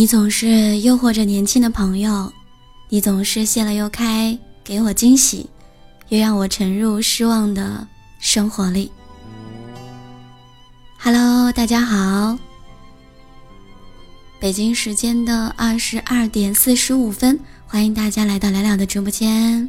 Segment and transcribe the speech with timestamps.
[0.00, 2.32] 你总是诱惑着年轻的朋友，
[2.88, 4.38] 你总是谢了又开。
[4.64, 5.50] 给我惊喜，
[6.08, 7.86] 又让我沉入失望的
[8.18, 8.90] 生活里。
[10.98, 12.38] Hello，大家好，
[14.40, 19.68] 北京时间的二十二点四十五分，欢迎大家来到聊聊的直播间。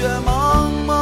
[0.00, 0.94] 雪茫茫。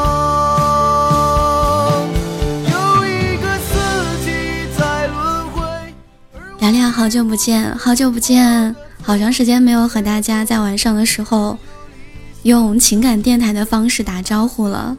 [6.59, 11.57] 凉凉，好久不见，好久不见，好长时间没有和大家在晚上的时候
[12.43, 14.97] 用情感电台的方式打招呼了。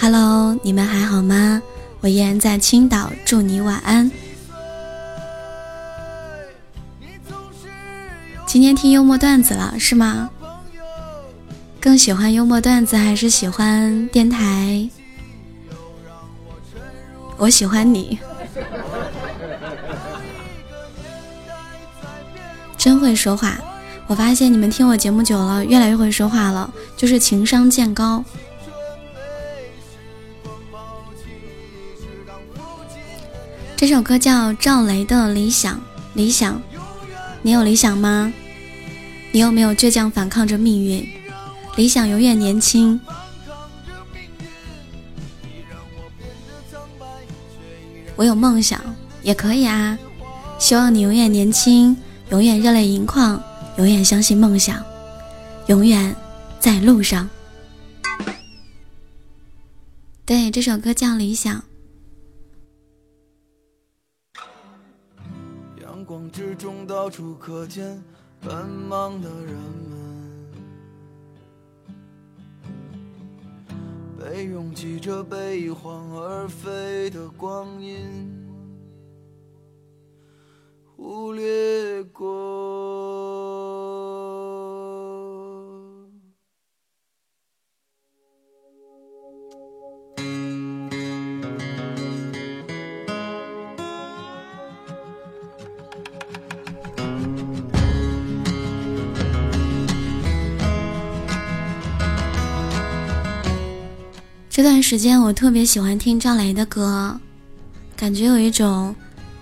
[0.00, 1.60] Hello，你们还好吗？
[2.02, 4.08] 我依然在青岛，祝你晚安。
[8.46, 10.30] 今天听幽默段子了是吗？
[11.84, 14.88] 更喜欢幽默段子还是喜欢电台？
[17.36, 18.18] 我喜欢你。
[22.78, 23.58] 真会说话，
[24.06, 28.24] 我发现你们听我节目久了，越来越会说话了，就是情商渐高。
[33.76, 35.78] 这首歌叫赵雷的理想，
[36.14, 36.62] 理想，
[37.42, 38.32] 你有理想吗？
[39.32, 41.06] 你有没有倔强反抗着命运？
[41.76, 43.00] 理想永远年轻。
[48.16, 48.80] 我有梦想，
[49.22, 49.98] 也可以啊。
[50.58, 51.96] 希望你永远年轻。
[52.30, 53.40] 永远热泪盈眶，
[53.76, 54.82] 永远相信梦想，
[55.66, 56.16] 永远
[56.58, 57.28] 在路上。
[60.24, 61.62] 对，这首歌叫《理想》。
[65.82, 68.02] 阳光之中，到处可见
[68.40, 69.93] 奔忙的人们，
[74.24, 78.26] 被拥挤着被一晃而飞的光阴。
[80.96, 83.83] 忽略过。
[104.56, 107.18] 这段时间我特别喜欢听赵雷的歌
[107.96, 108.94] 感觉有一种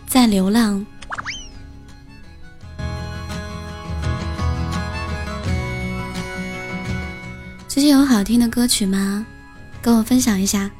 [0.07, 0.87] 在流浪。
[7.69, 9.27] 最近有好听的歌曲吗？
[9.83, 10.71] 跟我分享一下。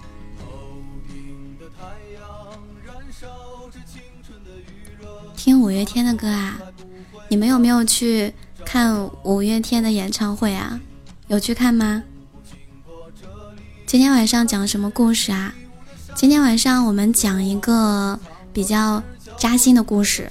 [5.37, 6.59] 听五月天的歌啊
[7.29, 8.33] 你们有没有去
[8.65, 10.81] 看五月天的演唱会啊？
[11.29, 12.03] 有去看吗？
[13.93, 15.53] 今天晚上讲什么故事啊？
[16.15, 18.19] 今天晚上我们讲一个
[18.51, 19.03] 比较
[19.37, 20.31] 扎心的故事。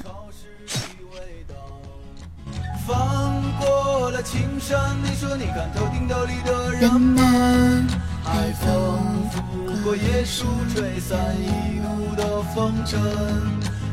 [6.80, 7.86] 人呐，
[8.24, 9.00] 海风
[9.30, 13.00] 拂过椰树，吹散一路的风尘。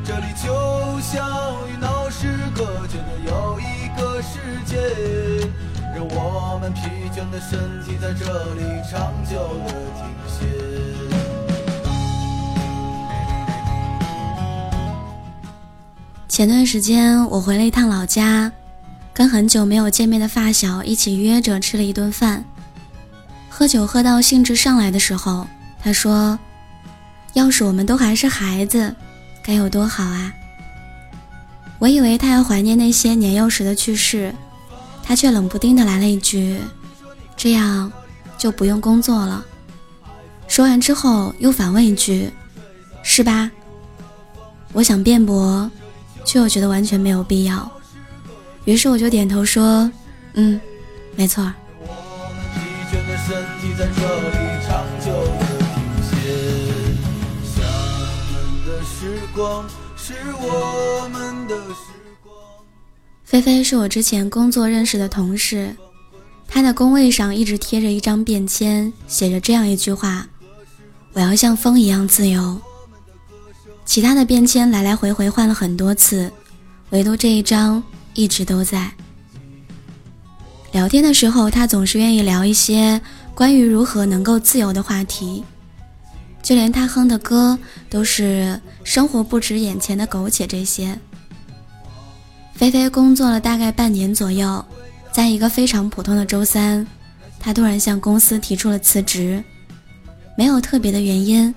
[0.03, 1.29] 这里就像
[1.69, 5.47] 与闹市隔绝的又一个世界，
[5.99, 6.81] 让我们疲
[7.13, 10.47] 倦的身体在这里长久的停歇。
[16.29, 18.53] 前段时间我回了一趟老家，
[19.13, 22.45] 跟很久没有见面的发小一起约着吃了一顿饭。
[23.49, 25.49] 喝酒喝到兴致上来的时候，
[25.83, 26.39] 他说
[27.35, 28.95] ：“要是我们都还是孩子，
[29.43, 30.33] 该有多好啊！”
[31.81, 34.33] 我以为他要怀念那些年幼时的趣事，
[35.09, 36.61] 他却冷不丁的来了一句
[37.35, 37.91] ：“这样
[38.37, 39.43] 就不用工作了。”
[40.47, 42.31] 说完之后又反问一句
[43.03, 43.51] ：“是吧？”
[44.75, 45.69] 我想辩驳。
[46.25, 47.73] 却又觉得完全没有必要，
[48.67, 49.91] 于是我就点头说
[50.37, 50.61] ：“嗯，
[51.17, 51.43] 没错。”
[59.01, 59.65] 时光
[59.97, 61.57] 是我们的
[63.29, 65.77] 菲菲是我之前工作认识的同事，
[66.47, 70.27] 她的工位上一直贴着一张便签，写着这样一句话
[71.13, 72.59] ：“我要像风一样自由。”
[73.85, 76.33] 其他的便签来来回回换了很多次，
[76.89, 77.85] 唯独这一张
[78.15, 78.91] 一直都在。
[80.73, 82.99] 聊天的时候，他总是愿意聊一些
[83.35, 85.45] 关于如何能够自由的话题，
[86.43, 87.59] 就连他哼的歌
[87.91, 90.99] 都是“生活不止眼前的苟且”这些。
[92.59, 94.65] 菲菲工作了大概半年左右，
[95.13, 96.85] 在一个非常普通的周三，
[97.39, 99.43] 她突然向公司提出了辞职，
[100.37, 101.55] 没有特别的原因。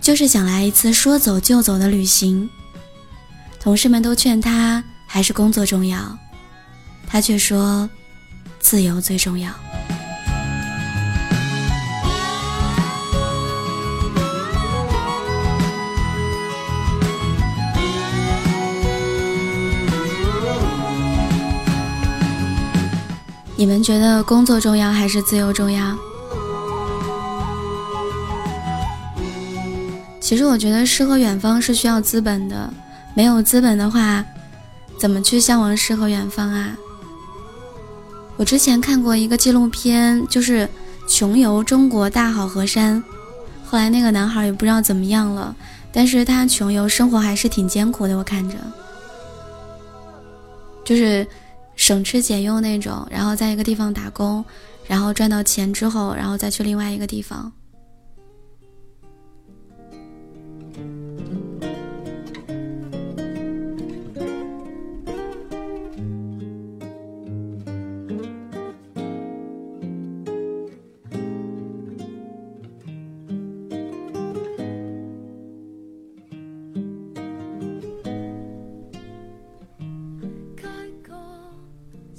[0.00, 2.48] 就是想来一次说走就走的旅行，
[3.60, 6.18] 同事们都劝她还是工作重要，
[7.06, 7.88] 她却说
[8.60, 9.52] 自由最重要。
[23.62, 25.96] 你们觉得工作重要还是自由重要？
[30.20, 32.68] 其实我觉得诗和远方是需要资本的，
[33.14, 34.24] 没有资本的话，
[34.98, 36.76] 怎么去向往诗和远方啊？
[38.36, 40.68] 我之前看过一个纪录片，就是
[41.06, 43.00] 穷游中国大好河山，
[43.64, 45.54] 后来那个男孩也不知道怎么样了，
[45.92, 48.56] 但是他穷游生活还是挺艰苦的，我看着，
[50.84, 51.24] 就是
[51.76, 54.44] 省吃俭用那种，然后在一个地方打工，
[54.86, 57.52] 然后赚到钱之后，然后再去另外一个地方。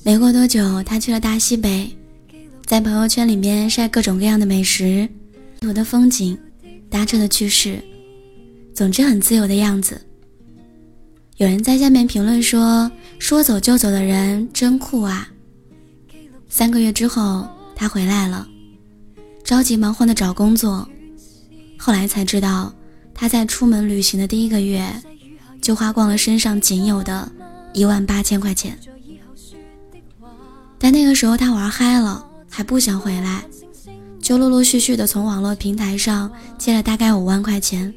[0.05, 1.89] 没过多久，他去了大西北，
[2.65, 5.07] 在朋友圈里面晒各种各样的美食、
[5.61, 6.37] 图的风景、
[6.89, 7.81] 搭车的趣事，
[8.75, 9.99] 总之很自由的样子。
[11.37, 15.29] 有人在下面评论说：“说走就走的人真酷啊！”
[16.49, 18.45] 三个月之后，他回来了，
[19.41, 20.85] 着急忙慌的找工作。
[21.77, 22.73] 后来才知道，
[23.13, 24.85] 他在出门旅行的第一个月，
[25.61, 27.31] 就花光了身上仅有的
[27.71, 28.77] 一万八千块钱。
[30.83, 33.41] 但那个时候他玩嗨了，还不想回来，
[34.19, 37.93] 就陆陆续续的从网络平台上借了大概五万块钱。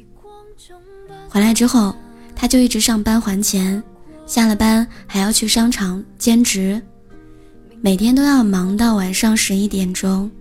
[1.27, 1.93] 回来之后，
[2.33, 3.83] 他就一直上班还钱，
[4.25, 6.81] 下了班还要去商场兼职，
[7.81, 10.31] 每天都要忙到晚上十一点钟。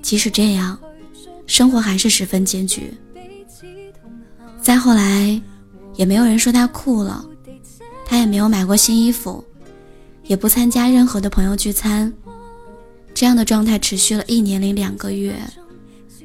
[0.00, 0.78] 即使这样，
[1.46, 2.94] 生活还是十分拮据。
[4.62, 5.38] 再后来，
[5.94, 7.22] 也没有人说他酷了，
[8.06, 9.44] 他也没有买过新衣服。
[10.30, 12.12] 也不参加任何的朋友聚餐，
[13.12, 15.34] 这样的状态持续了一年零两个月，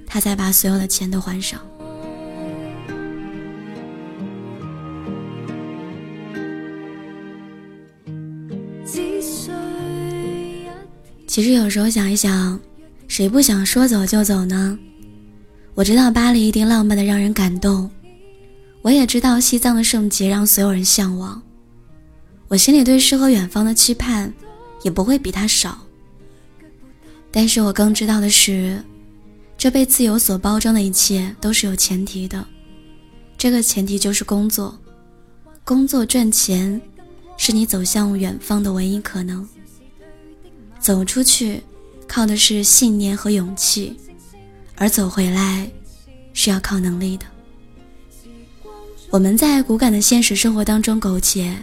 [0.06, 1.60] 他才把所有的钱都还上。
[11.26, 12.60] 其实有时候想一想，
[13.08, 14.78] 谁不想说走就走呢？
[15.74, 17.90] 我知道巴黎一定浪漫的让人感动，
[18.84, 21.42] 我也知道西藏的圣洁让所有人向往。
[22.48, 24.32] 我心里对诗和远方的期盼，
[24.84, 25.78] 也不会比他少。
[27.32, 28.82] 但是我更知道的是，
[29.58, 32.46] 这被自由所包装的一切都是有前提的，
[33.38, 34.78] 这个前提就是工作，
[35.64, 36.80] 工作赚钱，
[37.36, 39.48] 是你走向远方的唯一可能。
[40.80, 41.62] 走出去，
[42.08, 43.98] 靠的是信念和勇气，
[44.76, 45.68] 而走回来，
[46.32, 47.26] 是要靠能力的。
[49.10, 51.58] 我们在骨感的现实生活当中苟且，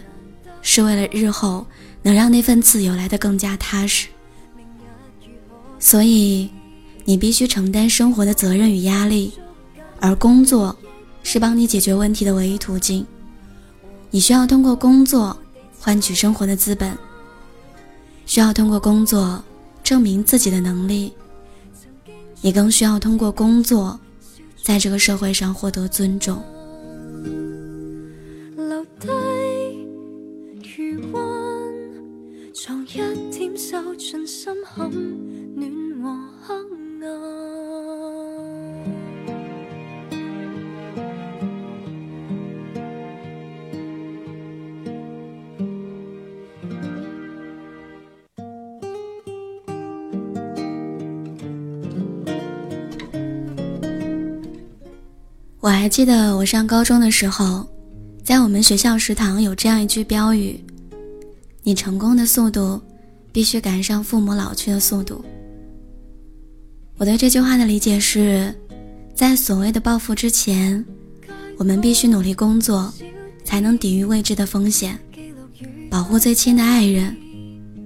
[0.63, 1.67] 是为了日后
[2.01, 4.07] 能让那份自由来得更加踏实。
[5.77, 6.49] 所以，
[7.05, 9.33] 你必须承担生活的责任与压力，
[9.99, 10.75] 而工作
[11.21, 13.05] 是帮你解决问题的唯一途径。
[14.09, 15.37] 你需要通过工作
[15.79, 16.97] 换取生活的资本。
[18.25, 19.43] 需要通过工作
[19.83, 21.11] 证明自己的能力，
[22.39, 23.99] 你更需要通过工作，
[24.63, 26.41] 在这个社会上获得尊重。
[32.93, 32.97] 一
[33.31, 34.87] 点受尽心坎，
[35.55, 35.67] 暖
[36.03, 36.13] 和
[36.47, 36.63] 黑暗。
[55.59, 57.67] 我还记得我上高中的时候，
[58.23, 60.63] 在我们学校食堂有这样一句标语
[61.63, 62.79] ：“你成功的速度，
[63.31, 65.23] 必须赶上父母老去的速度。”
[66.97, 68.53] 我对这句话的理解是，
[69.15, 70.85] 在所谓的暴富之前，
[71.57, 72.93] 我们必须努力工作，
[73.43, 74.97] 才能抵御未知的风险，
[75.89, 77.15] 保护最亲的爱人，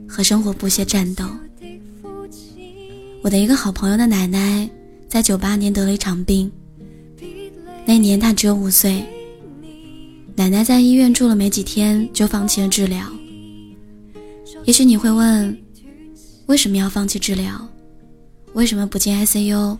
[0.07, 1.25] 和生活不懈战斗。
[3.21, 4.69] 我的一个好朋友的奶奶，
[5.07, 6.51] 在九八年得了一场病。
[7.85, 9.03] 那年她只有五岁，
[10.35, 13.09] 奶奶在医院住了没几天就放弃了治疗。
[14.65, 15.57] 也许你会问，
[16.45, 17.67] 为什么要放弃治疗？
[18.53, 19.77] 为什么不进 ICU？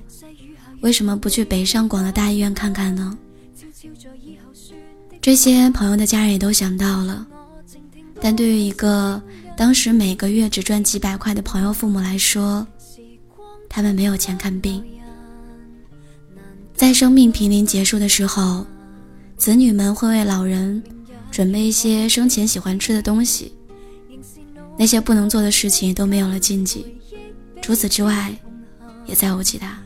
[0.81, 3.17] 为什么不去北上广的大医院看看呢？
[5.21, 7.25] 这些朋友的家人也都想到了，
[8.21, 9.21] 但对于一个
[9.57, 12.65] 当时每个月只赚几百块的朋友父母来说，
[13.67, 14.83] 他们没有钱看病。
[16.75, 18.65] 在生命濒临结束的时候，
[19.35, 20.81] 子女们会为老人
[21.31, 23.51] 准备一些生前喜欢吃的东西。
[24.77, 26.85] 那些不能做的事情都没有了禁忌，
[27.61, 28.33] 除此之外，
[29.05, 29.77] 也再无其他。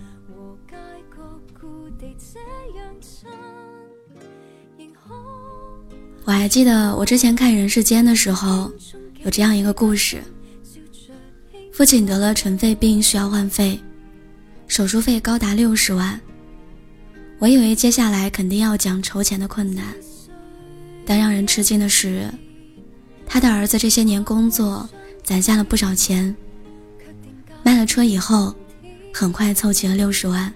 [6.23, 8.71] 我还记得我之前看《人世间》的时候，
[9.23, 10.21] 有这样一个故事：
[11.73, 13.79] 父亲得了尘肺病，需要换肺，
[14.67, 16.19] 手术费高达六十万。
[17.39, 19.83] 我以为接下来肯定要讲筹钱的困难，
[21.05, 22.29] 但让人吃惊的是，
[23.33, 24.87] 他的儿子这些年工作
[25.23, 26.35] 攒下了不少钱，
[27.63, 28.53] 卖了车以后，
[29.13, 30.53] 很快凑齐了六十万。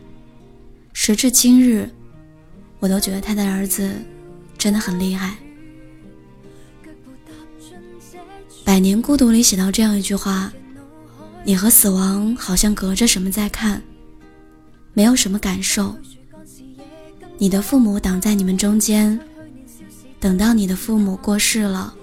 [0.92, 1.90] 时至今日，
[2.80, 3.96] 我都觉得他的儿子
[4.58, 5.38] 真的很厉害。
[8.66, 10.52] 《百年孤独》里写到这样一句话
[11.46, 13.82] ：“你和死亡好像隔着什么在看，
[14.94, 15.96] 没有什么感受。”
[17.40, 19.18] 你的父母挡在你们中间，
[20.20, 21.96] 等到你的父母过世了，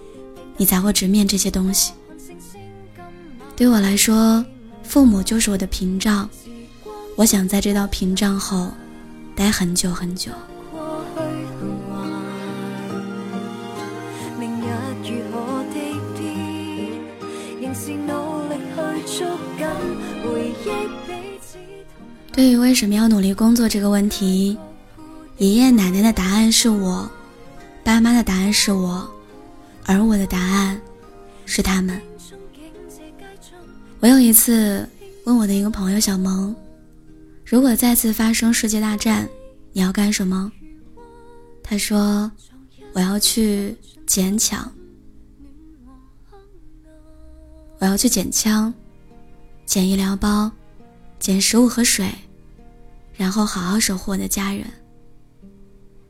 [0.63, 1.93] 你才会直面这些东西。
[3.57, 4.45] 对我来说，
[4.85, 6.31] 父母就是我的屏障，
[7.17, 8.71] 我想在这道屏障后
[9.35, 10.31] 待很久很久。
[22.33, 24.57] 对于为什么要努力工作这个问题。
[25.39, 27.11] 爷爷奶奶的答案是我，
[27.83, 29.11] 爸妈的答案是我，
[29.85, 30.81] 而我的答案
[31.47, 32.01] 是他们。
[34.01, 34.89] 我有一次
[35.25, 36.55] 问我的一个朋友小萌，
[37.45, 39.29] 如果再次发生世界大战，
[39.73, 40.51] 你要干什么？
[41.63, 42.31] 他说
[42.93, 44.71] ：“我要去捡抢，
[47.79, 48.73] 我要去捡枪，
[49.65, 50.51] 捡医疗包，
[51.19, 52.13] 捡食物和水，
[53.15, 54.65] 然后好好守护我的家人。”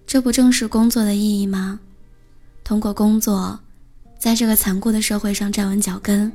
[0.06, 1.78] 这不正是工作的意义吗？
[2.64, 3.58] 通过工作，
[4.18, 6.30] 在这个残酷的社会上站稳脚跟；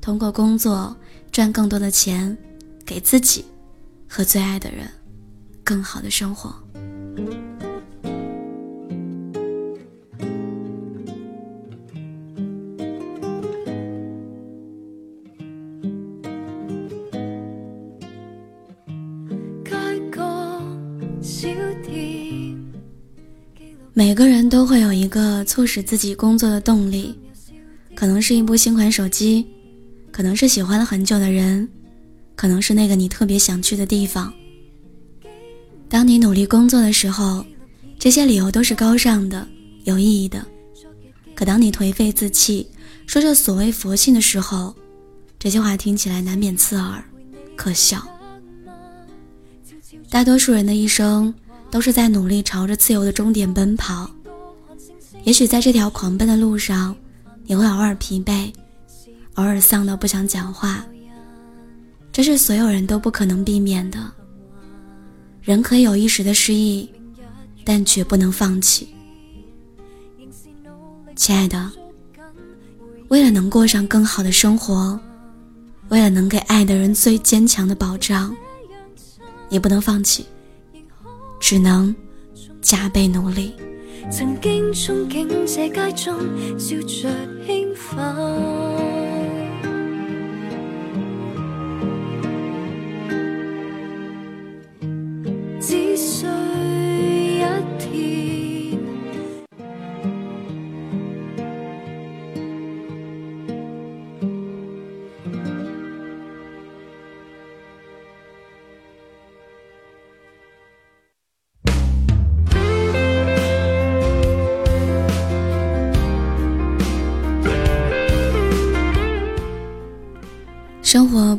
[0.00, 0.96] 通过工作
[1.30, 2.36] 赚更多的钱，
[2.84, 3.44] 给自己
[4.08, 4.88] 和最爱的人
[5.64, 6.54] 更好的生活。
[23.98, 27.12] 每个人都会有一个促使自己工作的动力，
[27.96, 29.44] 可能是一部新款手机，
[30.12, 31.68] 可能是喜欢了很久的人，
[32.36, 34.32] 可能是那个你特别想去的地方。
[35.88, 37.44] 当你努力工作的时候，
[37.98, 39.44] 这些理由都是高尚的、
[39.82, 40.46] 有意义的。
[41.34, 42.64] 可当你颓废自弃，
[43.04, 44.72] 说着所谓佛性的时候，
[45.40, 47.02] 这些话听起来难免刺耳、
[47.56, 48.00] 可笑。
[50.08, 51.34] 大多数人的一生。
[51.70, 54.10] 都是在努力朝着自由的终点奔跑。
[55.24, 56.94] 也许在这条狂奔的路上，
[57.44, 58.52] 你会偶尔疲惫，
[59.34, 60.84] 偶尔丧到不想讲话。
[62.10, 63.98] 这是所有人都不可能避免的。
[65.42, 66.88] 人可以有一时的失意，
[67.64, 68.88] 但绝不能放弃。
[71.14, 71.70] 亲爱的，
[73.08, 74.98] 为了能过上更好的生活，
[75.88, 78.34] 为了能给爱的人最坚强的保障，
[79.48, 80.24] 你不能放弃。
[81.40, 81.94] 只能
[82.60, 83.54] 加倍努力。
[84.10, 86.18] 曾经憧憬这街中
[86.58, 87.10] 笑着
[87.46, 88.67] 兴奋。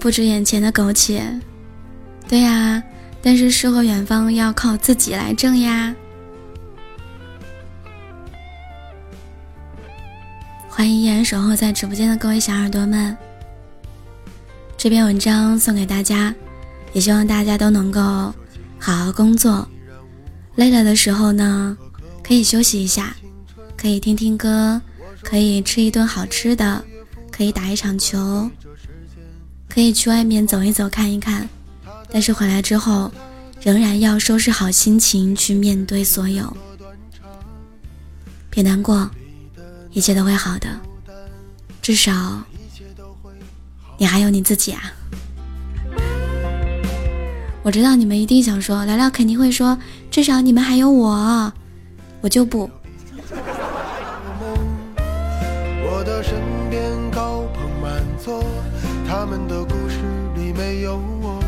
[0.10, 1.24] 不止眼前的苟且，
[2.28, 2.82] 对呀，
[3.22, 5.94] 但是诗和远方要靠自己来挣呀。
[10.68, 13.16] 欢迎依然守候在直播间的各位小耳朵们，
[14.76, 16.34] 这篇文章送给大家，
[16.92, 18.02] 也希望大家都能够
[18.80, 19.70] 好好工作，
[20.56, 21.78] 累了的时候呢，
[22.24, 23.16] 可以休息一下，
[23.78, 24.82] 可以听听歌，
[25.22, 26.84] 可以吃一顿好吃的，
[27.32, 28.50] 可以打一场球。
[29.70, 31.48] 可以去外面走一走，看一看，
[32.12, 33.12] 但是回来之后，
[33.62, 36.58] 仍然要收拾好心情去面对所有。
[38.50, 39.10] 别难过，
[39.92, 40.68] 一切都会好的，
[41.82, 42.44] 至少
[43.98, 44.92] 你还有你自己啊！
[47.62, 49.78] 我知道你们一定想说，聊聊肯定会说，
[50.10, 51.54] 至少你们还有我，
[52.22, 52.70] 我就不。
[59.30, 60.00] 们的故事
[60.36, 61.40] 里没有我，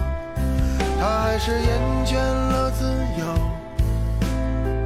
[0.99, 2.85] 他还是厌倦了自
[3.19, 3.25] 由，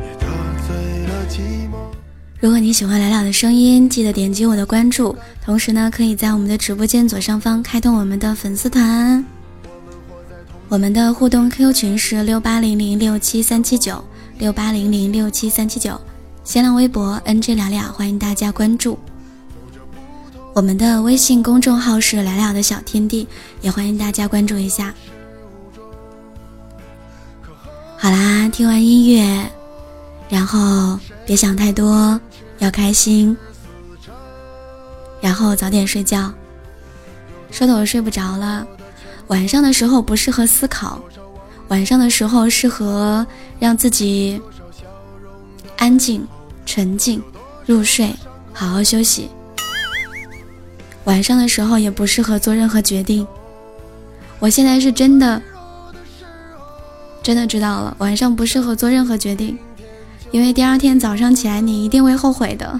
[0.01, 0.25] 也得
[0.65, 0.73] 罪
[1.05, 1.75] 了寂寞。
[2.39, 9.25] 如果你喜欢来了的声音，记得点击我的关注，同时呢，可以在我们的直播间左上方开通我们的粉丝团。
[10.69, 14.01] 我们的互动 QQ 群是六八零零六七三七九
[14.39, 15.99] 六八零零六七三七九，
[16.45, 18.97] 新浪微博 NG 聊聊，欢迎大家关注。
[20.55, 23.27] 我们的微信公众号是“聊聊的小天地”，
[23.59, 24.93] 也欢迎大家关注一下。
[27.97, 29.51] 好啦，听完音乐，
[30.29, 32.17] 然后别想太多，
[32.59, 33.35] 要开心，
[35.19, 36.31] 然后早点睡觉。
[37.51, 38.65] 说的我睡不着了。
[39.27, 41.01] 晚上的时候不适合思考，
[41.67, 43.27] 晚上的时候适合
[43.59, 44.41] 让自己
[45.75, 46.25] 安静、
[46.65, 47.21] 沉静、
[47.65, 48.15] 入睡，
[48.53, 49.29] 好好休息。
[51.05, 53.25] 晚上的时候也不适合做任何决定。
[54.39, 55.41] 我现在是真的，
[57.23, 59.57] 真的知道了，晚上不适合做任何决定，
[60.31, 62.79] 因为第二天早上起来你一定会后悔的。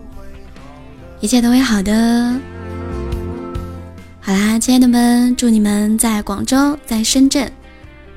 [1.20, 2.40] 一切都会好的。
[4.20, 7.50] 好啦，亲爱的们，祝你们在广州、在深圳、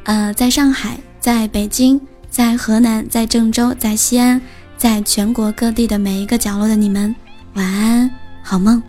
[0.04, 4.42] 呃，在上海、在北京、在河南、在郑州、在西安，
[4.78, 7.16] 在全国各地的每一个角落的你们，
[7.56, 8.10] 晚安。
[8.44, 8.84] 好梦。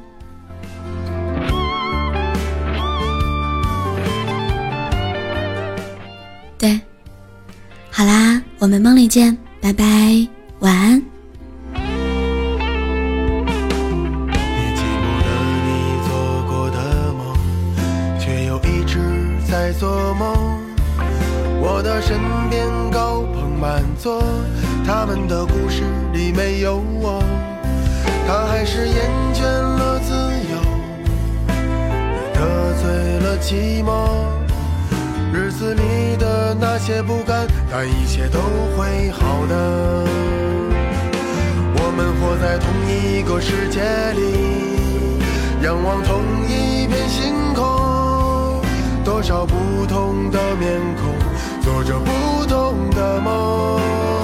[6.59, 6.81] 对，
[7.91, 9.85] 好啦，我们梦里见，拜拜，
[10.59, 10.97] 晚安。
[10.97, 11.81] 你
[14.75, 15.29] 记不得
[15.65, 15.69] 你
[16.07, 16.09] 做
[16.49, 16.79] 过的
[17.13, 17.23] 梦，
[18.19, 18.99] 却又一直
[19.51, 20.59] 在做梦。
[21.61, 22.19] 我的身
[22.51, 24.23] 边高朋满座，
[24.87, 27.23] 他们的故事里没有我。
[28.27, 30.15] 他还是厌倦了自
[30.51, 30.57] 由，
[32.33, 32.41] 得
[32.81, 33.91] 罪了寂寞。
[35.33, 38.39] 日子里的那些不甘，但一切都
[38.77, 40.05] 会好的。
[41.77, 43.81] 我们活在同一个世界
[44.15, 45.21] 里，
[45.63, 48.63] 仰望同一片星空。
[49.05, 51.15] 多少不同的面孔，
[51.63, 54.24] 做着不同的梦。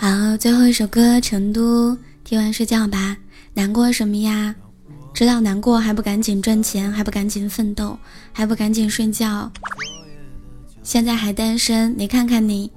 [0.00, 3.16] 好，最后一首歌《成都》，听完睡觉吧。
[3.52, 4.54] 难过什么呀？
[5.12, 7.98] 知道难过还不赶紧赚钱，还不赶紧奋斗，
[8.32, 9.50] 还不赶紧睡觉？
[10.84, 12.70] 现在还单身，你看看你，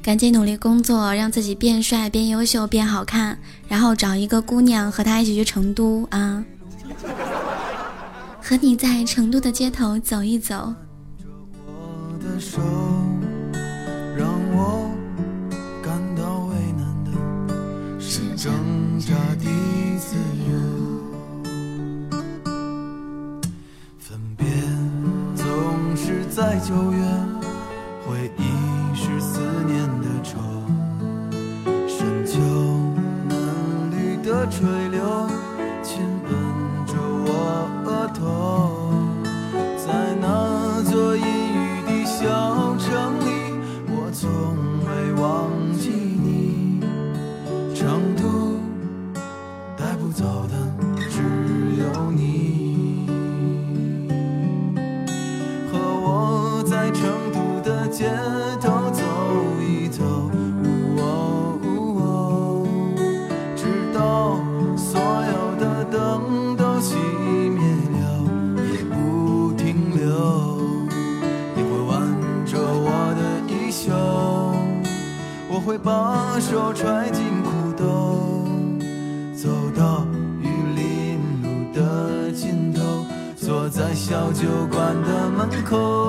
[0.00, 6.44] 赶紧努力工作，让自己变帅、变优秀、变好看，然后找一个姑娘和她一起去成都啊，
[8.40, 10.72] 和你在成都的街头走一走。
[19.00, 19.46] 挣扎的
[19.98, 20.14] 自
[20.46, 20.52] 由。
[23.98, 24.46] 分别
[25.34, 27.00] 总是在九月，
[28.06, 28.42] 回忆
[28.94, 30.38] 是思念的愁，
[31.88, 32.38] 深秋
[33.26, 34.99] 嫩绿的垂柳
[83.70, 85.99] 在小酒馆的门口。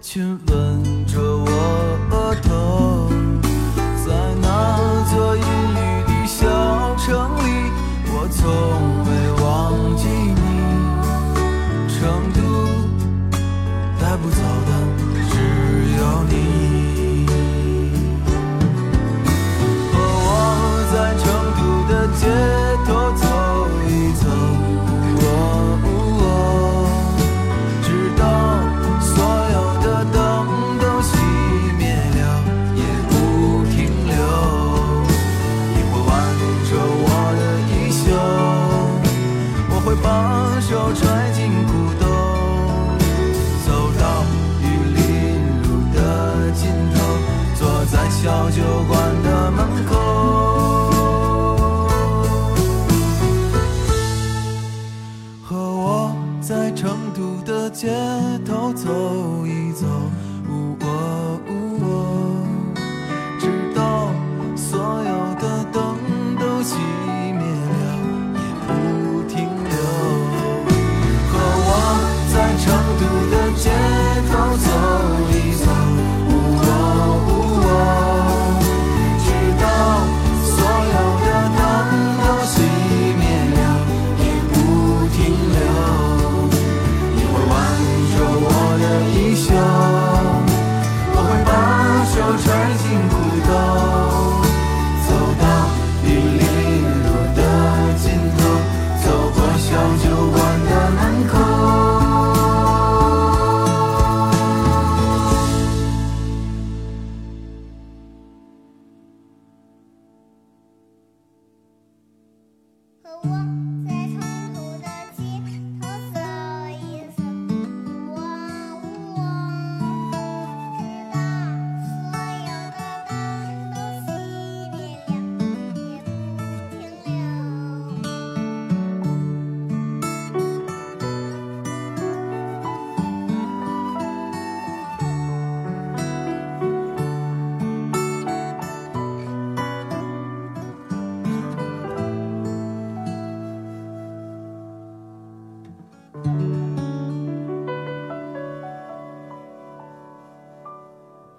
[0.00, 1.29] 亲吻着